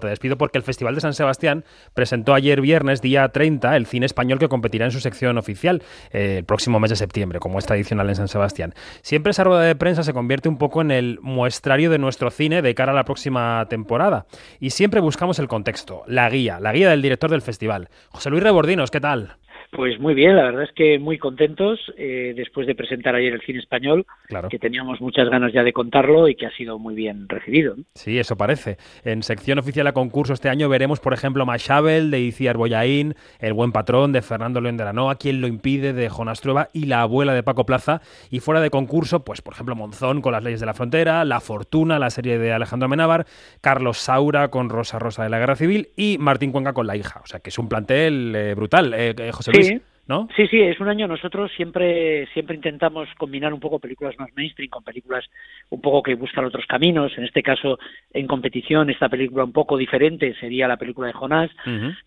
[0.00, 1.64] Te despido porque el Festival de San Sebastián
[1.94, 6.38] presentó ayer viernes, día 30, el cine español que competirá en su sección oficial eh,
[6.38, 8.74] el próximo mes de septiembre, como es tradicional en San Sebastián.
[9.02, 12.62] Siempre esa rueda de prensa se convierte un poco en el muestrario de nuestro cine
[12.62, 14.26] de cara a la próxima temporada.
[14.58, 17.88] Y siempre buscamos el contexto, la guía, la guía del director del festival.
[18.08, 19.36] José Luis Rebordinos, ¿qué tal?
[19.72, 23.40] Pues muy bien, la verdad es que muy contentos eh, después de presentar ayer el
[23.42, 24.04] cine español,
[24.48, 27.76] que teníamos muchas ganas ya de contarlo y que ha sido muy bien recibido.
[27.94, 28.78] Sí, eso parece.
[29.04, 33.52] En sección oficial a concurso este año veremos, por ejemplo, Machabel de Iciar Boyaín, El
[33.52, 36.86] buen patrón de Fernando León de la Noa, Quien lo impide de Jonas Trueba y
[36.86, 38.00] La abuela de Paco Plaza.
[38.28, 41.38] Y fuera de concurso, pues por ejemplo, Monzón con Las leyes de la frontera, La
[41.38, 43.24] fortuna, la serie de Alejandro Amenábar,
[43.60, 47.20] Carlos Saura con Rosa Rosa de la Guerra Civil y Martín Cuenca con La hija.
[47.22, 49.59] O sea que es un plantel eh, brutal, eh, José Luis.
[49.59, 49.59] Sí.
[50.06, 50.26] ¿No?
[50.34, 51.06] Sí, sí, es un año.
[51.06, 55.24] Nosotros siempre, siempre intentamos combinar un poco películas más mainstream con películas
[55.68, 57.16] un poco que buscan otros caminos.
[57.16, 57.78] En este caso,
[58.12, 61.50] en competición, esta película un poco diferente sería la película de Jonás.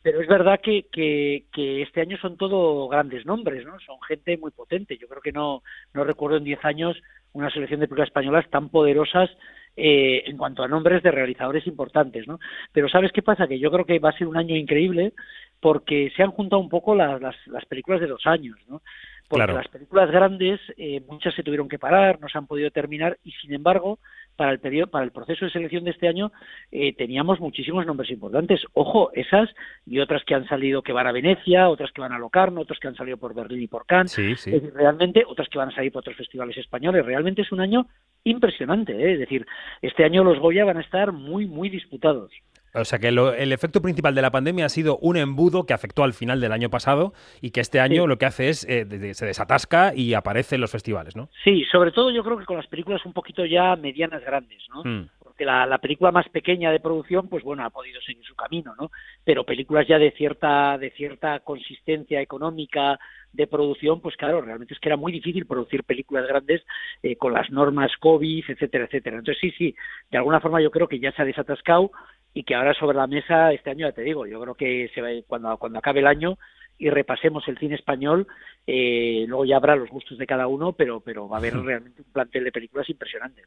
[0.02, 3.80] Pero es verdad que, que, que, este año son todo grandes nombres, ¿no?
[3.80, 4.98] Son gente muy potente.
[4.98, 6.98] Yo creo que no, no recuerdo en 10 años
[7.32, 9.30] una selección de películas españolas tan poderosas
[9.76, 12.40] eh, en cuanto a nombres de realizadores importantes, ¿no?
[12.74, 13.48] Pero ¿sabes qué pasa?
[13.48, 15.14] Que yo creo que va a ser un año increíble
[15.64, 18.82] porque se han juntado un poco las, las, películas de dos años, ¿no?
[19.30, 23.18] Porque las películas grandes, eh, muchas se tuvieron que parar, no se han podido terminar
[23.24, 24.00] y sin embargo,
[24.36, 26.34] para el periodo, para el proceso de selección de este año,
[26.70, 28.60] eh, teníamos muchísimos nombres importantes.
[28.74, 29.50] Ojo, esas
[29.86, 32.78] y otras que han salido que van a Venecia, otras que van a Locarno, otras
[32.78, 34.12] que han salido por Berlín y por Cannes.
[34.12, 34.52] Sí, sí.
[34.76, 37.06] realmente, otras que van a salir por otros festivales españoles.
[37.06, 37.88] Realmente es un año
[38.26, 39.14] impresionante, ¿eh?
[39.14, 39.48] es decir,
[39.82, 42.34] este año los Goya van a estar muy, muy disputados.
[42.76, 46.04] O sea que el efecto principal de la pandemia ha sido un embudo que afectó
[46.04, 49.26] al final del año pasado y que este año lo que hace es eh, se
[49.26, 51.30] desatasca y aparece en los festivales, ¿no?
[51.44, 54.84] Sí, sobre todo yo creo que con las películas un poquito ya medianas grandes, ¿no?
[54.84, 55.10] Mm.
[55.20, 58.74] Porque la, la, película más pequeña de producción, pues bueno, ha podido seguir su camino,
[58.80, 58.92] ¿no?
[59.24, 63.00] Pero películas ya de cierta de cierta consistencia económica
[63.34, 66.62] de producción, pues claro, realmente es que era muy difícil producir películas grandes
[67.02, 69.18] eh, con las normas COVID, etcétera, etcétera.
[69.18, 69.76] Entonces sí, sí,
[70.12, 71.92] de alguna forma yo creo que ya se ha desatascado
[72.34, 75.02] y que ahora sobre la mesa este año ya te digo, yo creo que se
[75.02, 76.38] va, cuando cuando acabe el año
[76.78, 78.28] y repasemos el cine español,
[78.66, 82.02] eh, luego ya habrá los gustos de cada uno, pero, pero va a haber realmente
[82.02, 83.44] un plantel de películas impresionante.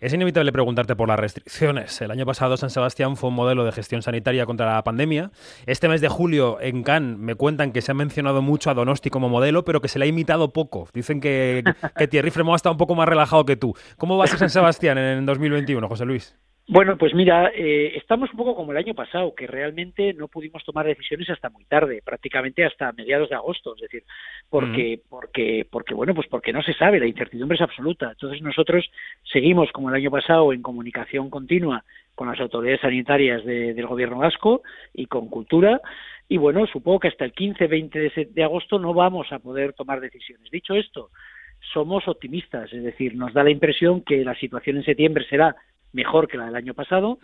[0.00, 2.00] Es inevitable preguntarte por las restricciones.
[2.00, 5.30] El año pasado San Sebastián fue un modelo de gestión sanitaria contra la pandemia.
[5.66, 9.10] Este mes de julio en Cannes me cuentan que se ha mencionado mucho a Donosti
[9.10, 10.88] como modelo, pero que se le ha imitado poco.
[10.94, 11.62] Dicen que,
[11.96, 13.74] que Thierry Fremont está un poco más relajado que tú.
[13.98, 16.34] ¿Cómo va a ser San Sebastián en 2021, José Luis?
[16.68, 20.64] Bueno, pues mira, eh, estamos un poco como el año pasado, que realmente no pudimos
[20.64, 24.04] tomar decisiones hasta muy tarde, prácticamente hasta mediados de agosto, es decir,
[24.48, 28.10] porque, porque, porque bueno, pues porque no se sabe, la incertidumbre es absoluta.
[28.12, 28.88] Entonces nosotros
[29.32, 31.84] seguimos como el año pasado en comunicación continua
[32.14, 34.62] con las autoridades sanitarias del gobierno vasco
[34.94, 35.80] y con cultura.
[36.28, 40.00] Y bueno, supongo que hasta el 15-20 de, de agosto no vamos a poder tomar
[40.00, 40.48] decisiones.
[40.52, 41.10] Dicho esto,
[41.72, 45.56] somos optimistas, es decir, nos da la impresión que la situación en septiembre será
[45.92, 47.18] mejor que la del año pasado.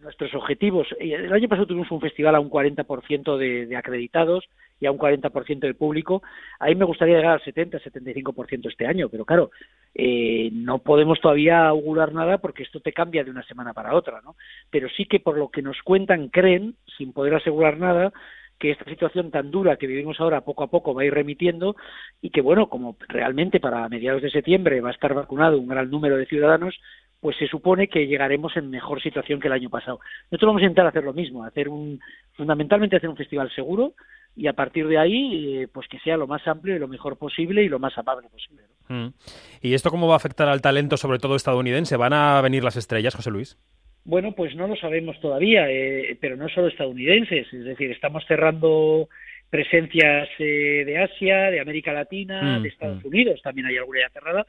[0.00, 4.44] Nuestros objetivos, eh, el año pasado tuvimos un festival a un 40% de, de acreditados
[4.80, 6.22] y a un 40% de público.
[6.58, 9.52] Ahí me gustaría llegar al 70-75% este año, pero claro,
[9.94, 14.20] eh, no podemos todavía augurar nada porque esto te cambia de una semana para otra,
[14.22, 14.34] ¿no?
[14.70, 18.12] Pero sí que por lo que nos cuentan, creen, sin poder asegurar nada,
[18.58, 21.74] que esta situación tan dura que vivimos ahora poco a poco va a ir remitiendo
[22.20, 25.90] y que, bueno, como realmente para mediados de septiembre va a estar vacunado un gran
[25.90, 26.80] número de ciudadanos,
[27.22, 30.00] pues se supone que llegaremos en mejor situación que el año pasado.
[30.28, 32.00] Nosotros vamos a intentar hacer lo mismo, hacer un,
[32.32, 33.94] fundamentalmente hacer un festival seguro
[34.34, 37.16] y a partir de ahí, eh, pues que sea lo más amplio y lo mejor
[37.16, 38.62] posible y lo más amable posible.
[38.88, 39.14] Mm.
[39.60, 41.96] ¿Y esto cómo va a afectar al talento, sobre todo estadounidense?
[41.96, 43.56] ¿Van a venir las estrellas, José Luis?
[44.04, 49.08] Bueno, pues no lo sabemos todavía, eh, pero no solo estadounidenses, es decir, estamos cerrando
[49.52, 53.06] presencias eh, de Asia, de América Latina, mm, de Estados mm.
[53.06, 54.46] Unidos, también hay alguna ya cerrada,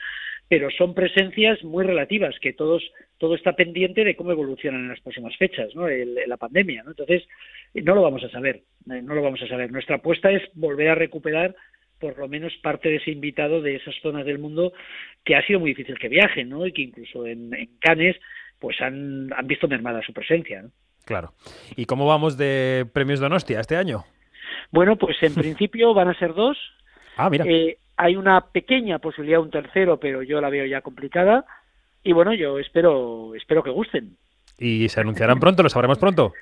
[0.48, 2.82] pero son presencias muy relativas, que todos
[3.18, 5.90] todo está pendiente de cómo evolucionan en las próximas fechas, ¿no?
[5.90, 6.92] la pandemia, ¿no?
[6.92, 7.24] Entonces,
[7.74, 9.74] no lo vamos a saber, eh, no lo vamos a saber.
[9.74, 11.54] Nuestra apuesta es volver a recuperar
[12.00, 14.72] por lo menos parte de ese invitado de esas zonas del mundo
[15.26, 16.66] que ha sido muy difícil que viajen, ¿no?
[16.66, 18.16] Y que incluso en, en Cannes
[18.58, 20.70] pues han, han visto mermada su presencia, ¿no?
[21.04, 21.34] Claro.
[21.76, 24.06] ¿Y cómo vamos de premios Donostia este año?
[24.72, 26.58] Bueno, pues en principio van a ser dos.
[27.18, 27.46] Ah, mira.
[27.48, 31.46] Eh, hay una pequeña posibilidad de un tercero, pero yo la veo ya complicada.
[32.04, 34.18] Y bueno, yo espero, espero que gusten.
[34.58, 35.64] ¿Y se anunciarán pronto?
[35.64, 36.34] ¿Lo sabremos pronto?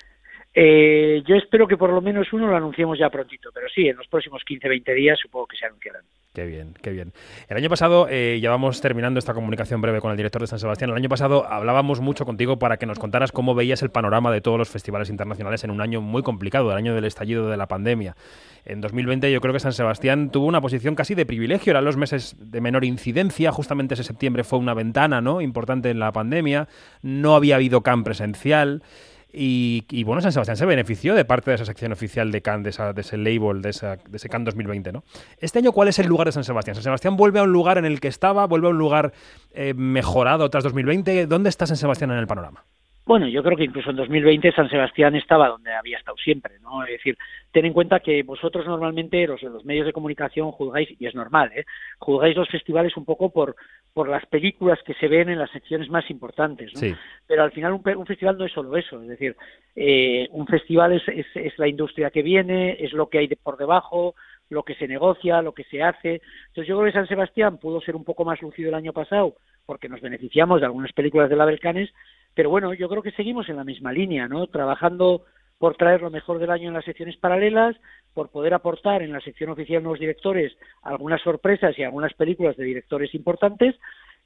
[0.53, 3.97] Eh, yo espero que por lo menos uno lo anunciemos ya prontito, pero sí, en
[3.97, 6.03] los próximos 15-20 días supongo que se anunciarán.
[6.33, 7.11] Qué bien, qué bien.
[7.49, 10.59] El año pasado, eh, ya vamos terminando esta comunicación breve con el director de San
[10.59, 10.89] Sebastián.
[10.89, 14.39] El año pasado hablábamos mucho contigo para que nos contaras cómo veías el panorama de
[14.39, 17.67] todos los festivales internacionales en un año muy complicado, el año del estallido de la
[17.67, 18.15] pandemia.
[18.63, 21.97] En 2020 yo creo que San Sebastián tuvo una posición casi de privilegio, eran los
[21.97, 25.41] meses de menor incidencia, justamente ese septiembre fue una ventana ¿no?
[25.41, 26.69] importante en la pandemia,
[27.01, 28.83] no había habido CAM presencial.
[29.33, 33.01] Y, bueno, San Sebastián se benefició de parte de esa sección oficial de Cannes, de,
[33.01, 35.03] ese label, de, ese Cannes 2020, ¿no?
[35.37, 36.75] Este año, ¿cuál es el lugar de San Sebastián?
[36.75, 38.45] ¿San Sebastián vuelve a un lugar en el que estaba?
[38.45, 39.13] ¿Vuelve a un lugar
[39.51, 41.27] eh, mejorado tras 2020?
[41.27, 42.65] ¿Dónde está San Sebastián en el panorama?
[43.05, 46.83] Bueno, yo creo que incluso en 2020 San Sebastián estaba donde había estado siempre, ¿no?
[46.83, 47.17] Es decir,
[47.51, 51.51] ten en cuenta que vosotros normalmente, los, los medios de comunicación, juzgáis, y es normal,
[51.55, 51.65] ¿eh?
[51.97, 53.55] Juzgáis los festivales un poco por,
[53.93, 56.95] por las películas que se ven en las secciones más importantes, ¿no?
[57.25, 59.35] Pero al final un, festival no es solo eso, es decir,
[59.75, 63.35] eh, un festival es, es, es, la industria que viene, es lo que hay de,
[63.35, 64.13] por debajo,
[64.49, 66.21] lo que se negocia, lo que se hace.
[66.49, 69.35] Entonces yo creo que San Sebastián pudo ser un poco más lucido el año pasado
[69.65, 71.89] porque nos beneficiamos de algunas películas de la Belcanes,
[72.33, 74.47] pero bueno, yo creo que seguimos en la misma línea, ¿no?
[74.47, 75.25] Trabajando
[75.57, 77.75] por traer lo mejor del año en las secciones paralelas,
[78.13, 80.51] por poder aportar en la sección oficial nuevos directores
[80.81, 83.75] algunas sorpresas y algunas películas de directores importantes,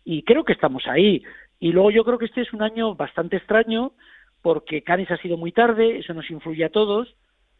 [0.06, 1.24] y creo que estamos ahí.
[1.60, 3.92] Y luego yo creo que este es un año bastante extraño,
[4.42, 7.16] porque Canes ha sido muy tarde, eso nos influye a todos,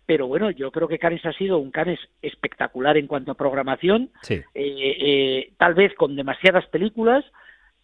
[0.06, 4.12] pero bueno, yo creo que Canes ha sido un Canes espectacular en cuanto a programación,
[4.22, 4.36] sí.
[4.36, 7.26] eh, eh, tal vez con demasiadas películas,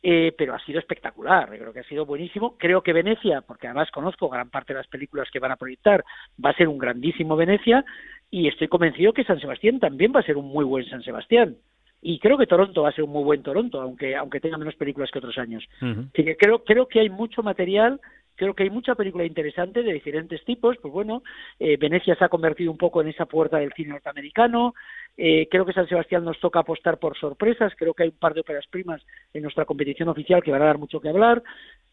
[0.03, 2.57] eh, pero ha sido espectacular, creo que ha sido buenísimo.
[2.57, 6.03] Creo que Venecia, porque además conozco gran parte de las películas que van a proyectar,
[6.43, 7.85] va a ser un grandísimo Venecia
[8.31, 11.57] y estoy convencido que San Sebastián también va a ser un muy buen San Sebastián.
[12.03, 14.73] Y creo que Toronto va a ser un muy buen Toronto, aunque, aunque tenga menos
[14.75, 15.63] películas que otros años.
[15.79, 18.01] Así que creo, creo que hay mucho material
[18.35, 20.77] creo que hay mucha película interesante de diferentes tipos.
[20.81, 21.23] Pues bueno,
[21.59, 24.73] eh, Venecia se ha convertido un poco en esa puerta del cine norteamericano.
[25.17, 27.73] Eh, creo que San Sebastián nos toca apostar por sorpresas.
[27.77, 29.01] Creo que hay un par de óperas primas
[29.33, 31.43] en nuestra competición oficial que van a dar mucho que hablar.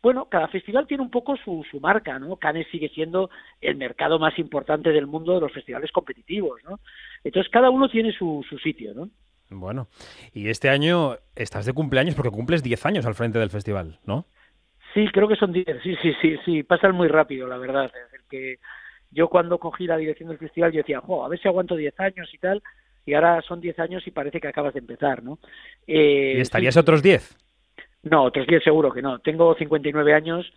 [0.01, 2.37] Bueno, cada festival tiene un poco su, su marca, ¿no?
[2.37, 3.31] Cannes sigue siendo
[3.61, 6.79] el mercado más importante del mundo de los festivales competitivos, ¿no?
[7.25, 9.11] Entonces cada uno tiene su, su sitio, ¿no?
[9.51, 9.89] Bueno,
[10.35, 14.27] y este año estás de cumpleaños porque cumples 10 años al frente del festival, ¿no?
[14.99, 17.85] Sí, creo que son 10, sí, sí, sí, sí, pasan muy rápido, la verdad.
[17.85, 18.59] Es decir, que
[19.13, 22.01] yo cuando cogí la dirección del festival yo decía, jo, a ver si aguanto 10
[22.01, 22.61] años y tal,
[23.07, 25.39] y ahora son 10 años y parece que acabas de empezar, ¿no?
[25.87, 27.39] Eh, ¿Y estarías otros 10?
[28.11, 29.21] No, otros 10 seguro que no.
[29.21, 30.53] Tengo 59 años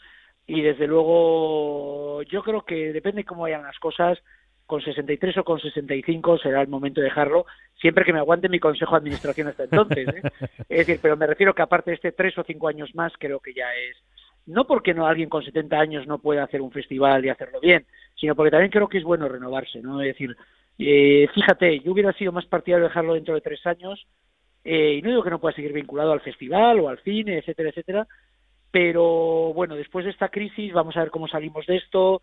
[0.48, 4.18] y desde luego yo creo que depende cómo vayan las cosas,
[4.66, 7.46] con 63 o con 65 será el momento de dejarlo,
[7.80, 10.08] siempre que me aguante mi consejo de administración hasta entonces.
[10.08, 10.22] ¿eh?
[10.68, 13.40] es decir, pero me refiero que aparte de este 3 o 5 años más, creo
[13.40, 13.98] que ya es
[14.46, 17.86] no porque no alguien con 70 años no pueda hacer un festival y hacerlo bien,
[18.16, 20.02] sino porque también creo que es bueno renovarse, ¿no?
[20.02, 20.36] Es decir,
[20.80, 24.06] eh, fíjate, yo hubiera sido más partidario de dejarlo dentro de tres años,
[24.64, 27.70] eh, y no digo que no pueda seguir vinculado al festival o al cine, etcétera,
[27.70, 28.08] etcétera,
[28.72, 32.22] pero bueno, después de esta crisis vamos a ver cómo salimos de esto.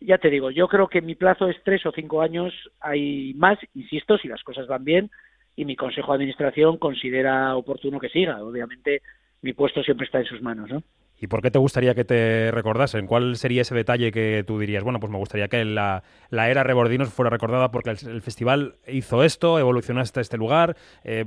[0.00, 3.58] Ya te digo, yo creo que mi plazo es tres o cinco años, hay más,
[3.74, 5.10] insisto, si las cosas van bien,
[5.56, 8.42] y mi consejo de administración considera oportuno que siga.
[8.42, 9.02] Obviamente,
[9.42, 10.82] mi puesto siempre está en sus manos, ¿no?
[11.22, 13.06] ¿Y por qué te gustaría que te recordasen?
[13.06, 14.82] ¿Cuál sería ese detalle que tú dirías?
[14.82, 19.58] Bueno, pues me gustaría que la, era Rebordinos fuera recordada porque el, festival hizo esto,
[19.58, 20.76] evolucionó hasta este lugar.
[21.04, 21.26] Eh,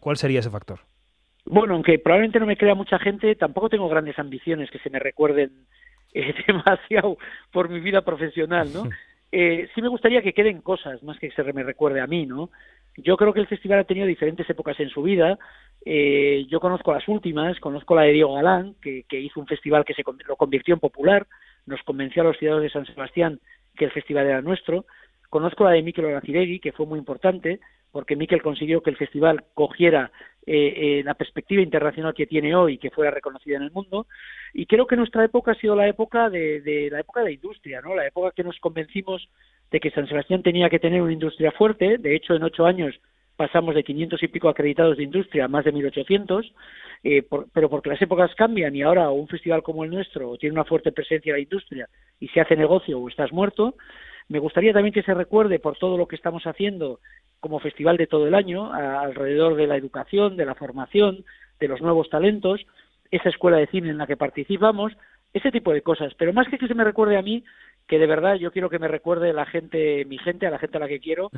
[0.00, 0.80] ¿Cuál sería ese factor?
[1.44, 4.98] Bueno, aunque probablemente no me crea mucha gente, tampoco tengo grandes ambiciones que se me
[4.98, 5.52] recuerden
[6.14, 7.16] eh, demasiado
[7.52, 8.84] por mi vida profesional, ¿no?
[9.30, 12.48] Eh, sí me gustaría que queden cosas más que se me recuerde a mí, ¿no?
[13.02, 15.38] Yo creo que el festival ha tenido diferentes épocas en su vida.
[15.84, 19.94] Eh, yo conozco las últimas, conozco la de Diego Galán, que, hizo un festival que
[19.94, 21.26] se lo convirtió en popular,
[21.66, 23.40] nos convenció a los ciudadanos de San Sebastián
[23.76, 24.84] que el festival era nuestro.
[25.30, 27.60] Conozco la de Miquel Oraciregui, que fue muy importante,
[27.92, 30.10] porque Miquel consiguió que el festival cogiera
[30.50, 34.06] eh, eh, la perspectiva internacional que tiene hoy que fuera reconocida en el mundo.
[34.54, 37.32] Y creo que nuestra época ha sido la época de, de la época de la
[37.32, 37.94] industria, ¿no?
[37.94, 39.28] La época que nos convencimos
[39.70, 41.98] de que San Sebastián tenía que tener una industria fuerte.
[41.98, 42.98] De hecho, en ocho años
[43.36, 46.50] pasamos de 500 y pico acreditados de industria a más de 1.800,
[47.04, 50.64] eh, pero porque las épocas cambian y ahora un festival como el nuestro tiene una
[50.64, 51.88] fuerte presencia en la industria
[52.18, 53.76] y se hace negocio o estás muerto,
[54.28, 57.00] me gustaría también que se recuerde por todo lo que estamos haciendo
[57.40, 61.24] como festival de todo el año, alrededor de la educación, de la formación,
[61.60, 62.66] de los nuevos talentos,
[63.10, 64.92] esa escuela de cine en la que participamos,
[65.32, 66.14] ese tipo de cosas.
[66.14, 67.44] Pero más que que se me recuerde a mí,
[67.86, 70.76] que de verdad yo quiero que me recuerde la gente, mi gente, a la gente
[70.76, 71.30] a la que quiero,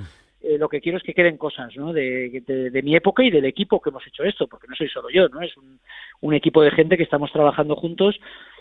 [0.42, 1.92] eh, lo que quiero es que queden cosas, ¿no?
[1.92, 5.10] De, de, mi época y del equipo que hemos hecho esto, porque no soy solo
[5.10, 5.40] yo, ¿no?
[5.42, 5.78] Es un,
[6.20, 8.18] un equipo de gente que estamos trabajando juntos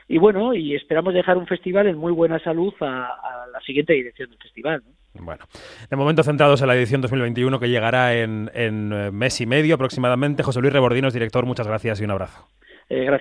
[0.08, 3.93] y bueno, y esperamos dejar un festival en muy buena salud a, a la siguiente
[3.93, 4.91] dirección del festival, ¿no?
[5.19, 5.45] Bueno,
[5.89, 10.43] de momento centrados en la edición 2021 que llegará en, en mes y medio aproximadamente.
[10.43, 12.47] José Luis Rebordinos, director, muchas gracias y un abrazo.
[12.89, 13.17] gracias.